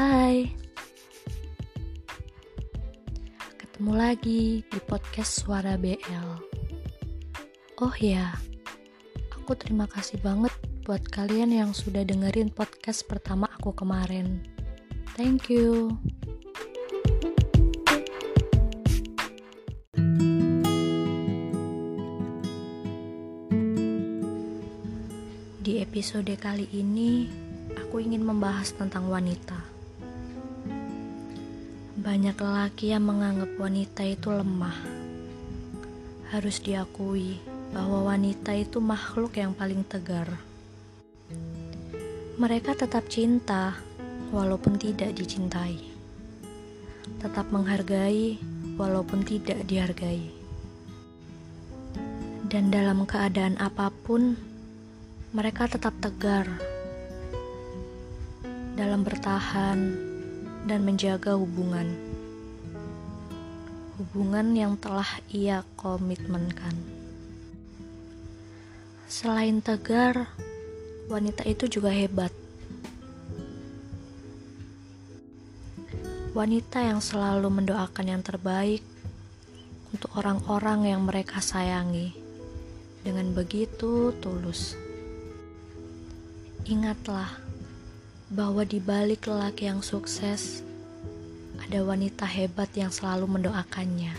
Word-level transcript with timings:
Hai. 0.00 0.48
Ketemu 3.60 3.92
lagi 3.92 4.64
di 4.64 4.80
podcast 4.88 5.44
Suara 5.44 5.76
BL 5.76 6.28
Oh 7.84 7.92
ya 8.00 8.32
Aku 9.36 9.52
terima 9.60 9.84
kasih 9.84 10.16
banget 10.24 10.56
buat 10.88 11.04
kalian 11.04 11.52
yang 11.52 11.76
sudah 11.76 12.00
dengerin 12.08 12.48
podcast 12.48 13.04
pertama 13.04 13.44
aku 13.60 13.76
kemarin. 13.76 14.40
Thank 15.20 15.52
you. 15.52 15.92
Di 25.60 25.84
episode 25.84 26.32
kali 26.40 26.72
ini 26.72 27.28
aku 27.76 28.00
ingin 28.00 28.24
membahas 28.24 28.72
tentang 28.72 29.04
wanita. 29.12 29.69
Banyak 32.00 32.32
lelaki 32.40 32.96
yang 32.96 33.04
menganggap 33.04 33.60
wanita 33.60 34.00
itu 34.08 34.32
lemah. 34.32 34.72
Harus 36.32 36.56
diakui 36.64 37.36
bahwa 37.76 38.08
wanita 38.08 38.56
itu 38.56 38.80
makhluk 38.80 39.36
yang 39.36 39.52
paling 39.52 39.84
tegar. 39.84 40.24
Mereka 42.40 42.72
tetap 42.72 43.04
cinta 43.12 43.76
walaupun 44.32 44.80
tidak 44.80 45.12
dicintai. 45.12 45.76
Tetap 47.20 47.52
menghargai 47.52 48.40
walaupun 48.80 49.20
tidak 49.20 49.60
dihargai. 49.68 50.32
Dan 52.48 52.72
dalam 52.72 53.04
keadaan 53.04 53.60
apa 53.60 53.92
pun, 53.92 54.40
mereka 55.36 55.68
tetap 55.68 55.92
tegar 56.00 56.48
dalam 58.72 59.04
bertahan 59.04 60.09
dan 60.64 60.84
menjaga 60.84 61.36
hubungan. 61.36 61.96
Hubungan 64.00 64.56
yang 64.56 64.74
telah 64.80 65.08
ia 65.28 65.64
komitmenkan. 65.76 66.72
Selain 69.10 69.60
tegar, 69.60 70.30
wanita 71.10 71.44
itu 71.44 71.68
juga 71.68 71.92
hebat. 71.92 72.32
Wanita 76.30 76.78
yang 76.80 77.02
selalu 77.02 77.50
mendoakan 77.50 78.06
yang 78.06 78.22
terbaik 78.22 78.86
untuk 79.90 80.14
orang-orang 80.14 80.94
yang 80.94 81.02
mereka 81.02 81.42
sayangi 81.42 82.14
dengan 83.02 83.34
begitu 83.34 84.14
tulus. 84.22 84.78
Ingatlah 86.70 87.49
bahwa 88.30 88.62
di 88.62 88.78
balik 88.78 89.26
lelaki 89.26 89.66
yang 89.66 89.82
sukses, 89.82 90.62
ada 91.58 91.82
wanita 91.82 92.22
hebat 92.30 92.70
yang 92.78 92.94
selalu 92.94 93.26
mendoakannya. 93.26 94.14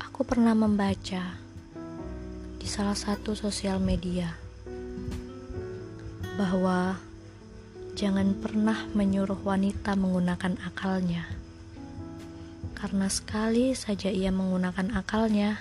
Aku 0.00 0.24
pernah 0.24 0.56
membaca 0.56 1.36
di 2.56 2.64
salah 2.64 2.96
satu 2.96 3.36
sosial 3.36 3.76
media 3.84 4.32
bahwa 6.40 6.96
jangan 7.92 8.32
pernah 8.40 8.88
menyuruh 8.96 9.44
wanita 9.44 9.92
menggunakan 9.92 10.56
akalnya, 10.64 11.28
karena 12.80 13.12
sekali 13.12 13.76
saja 13.76 14.08
ia 14.08 14.32
menggunakan 14.32 14.88
akalnya, 14.96 15.60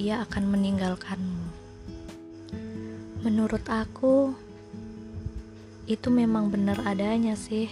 ia 0.00 0.24
akan 0.24 0.56
meninggalkanmu. 0.56 1.44
Menurut 3.28 3.64
aku, 3.68 4.45
itu 5.86 6.10
memang 6.10 6.50
benar 6.50 6.82
adanya 6.82 7.38
sih. 7.38 7.70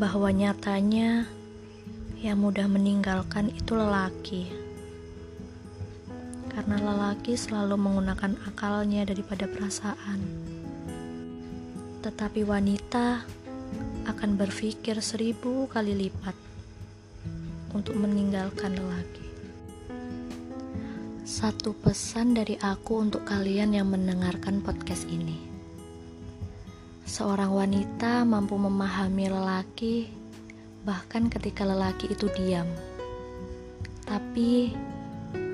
Bahwa 0.00 0.32
nyatanya 0.32 1.28
yang 2.16 2.40
mudah 2.40 2.64
meninggalkan 2.64 3.52
itu 3.52 3.76
lelaki. 3.76 4.48
Karena 6.48 6.80
lelaki 6.80 7.36
selalu 7.36 7.76
menggunakan 7.76 8.40
akalnya 8.48 9.04
daripada 9.04 9.44
perasaan. 9.44 10.20
Tetapi 12.00 12.40
wanita 12.40 13.28
akan 14.08 14.30
berpikir 14.40 14.96
seribu 15.04 15.68
kali 15.68 15.92
lipat 16.08 16.34
untuk 17.76 18.00
meninggalkan 18.00 18.80
lelaki. 18.80 19.28
Satu 21.28 21.76
pesan 21.76 22.32
dari 22.32 22.56
aku 22.64 22.96
untuk 22.96 23.28
kalian 23.28 23.76
yang 23.76 23.92
mendengarkan 23.92 24.64
podcast 24.64 25.04
ini. 25.08 25.51
Seorang 27.12 27.52
wanita 27.52 28.24
mampu 28.24 28.56
memahami 28.56 29.28
lelaki 29.28 30.08
bahkan 30.80 31.28
ketika 31.28 31.60
lelaki 31.60 32.08
itu 32.08 32.24
diam. 32.32 32.64
Tapi 34.08 34.72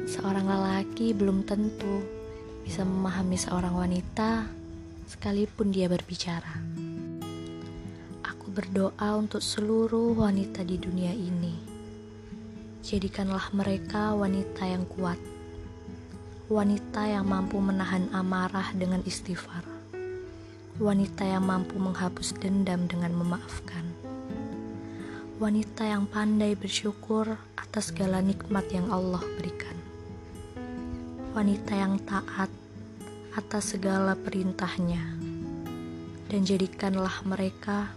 seorang 0.06 0.46
lelaki 0.46 1.10
belum 1.18 1.42
tentu 1.42 2.06
bisa 2.62 2.86
memahami 2.86 3.34
seorang 3.34 3.74
wanita 3.74 4.46
sekalipun 5.10 5.74
dia 5.74 5.90
berbicara. 5.90 6.62
Aku 8.22 8.54
berdoa 8.54 9.18
untuk 9.18 9.42
seluruh 9.42 10.14
wanita 10.14 10.62
di 10.62 10.78
dunia 10.78 11.10
ini. 11.10 11.58
Jadikanlah 12.86 13.50
mereka 13.50 14.14
wanita 14.14 14.62
yang 14.62 14.86
kuat 14.86 15.18
wanita 16.46 17.02
yang 17.04 17.26
mampu 17.26 17.60
menahan 17.60 18.08
amarah 18.14 18.72
dengan 18.72 19.02
istighfar, 19.04 19.60
wanita 20.78 21.26
yang 21.26 21.42
mampu 21.42 21.74
menghapus 21.74 22.38
dendam 22.38 22.86
dengan 22.86 23.10
memaafkan, 23.10 23.82
wanita 25.42 25.82
yang 25.82 26.06
pandai 26.06 26.54
bersyukur 26.54 27.34
atas 27.58 27.90
segala 27.90 28.22
nikmat 28.22 28.62
yang 28.70 28.86
Allah 28.86 29.18
berikan, 29.42 29.74
wanita 31.34 31.74
yang 31.74 31.98
taat 32.06 32.46
atas 33.34 33.74
segala 33.74 34.14
perintahnya, 34.14 35.02
dan 36.30 36.46
jadikanlah 36.46 37.26
mereka 37.26 37.90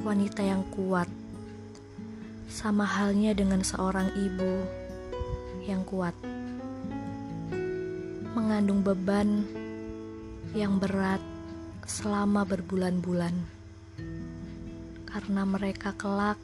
wanita 0.00 0.40
yang 0.40 0.64
kuat, 0.72 1.08
sama 2.48 2.88
halnya 2.88 3.36
dengan 3.36 3.60
seorang 3.60 4.08
ibu 4.16 4.64
yang 5.68 5.84
kuat. 5.84 6.16
Mengandung 8.32 8.80
beban 8.80 9.44
yang 10.56 10.80
berat 10.80 11.20
selama 11.90 12.46
berbulan-bulan, 12.46 13.34
karena 15.10 15.42
mereka 15.42 15.90
kelak 15.98 16.38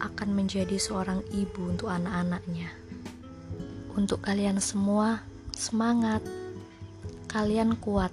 akan 0.00 0.32
menjadi 0.32 0.80
seorang 0.80 1.20
ibu 1.36 1.68
untuk 1.68 1.92
anak-anaknya. 1.92 2.72
Untuk 3.92 4.24
kalian 4.24 4.56
semua, 4.56 5.20
semangat! 5.52 6.24
Kalian 7.28 7.76
kuat, 7.76 8.08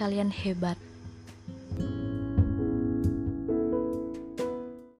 kalian 0.00 0.32
hebat. 0.32 0.80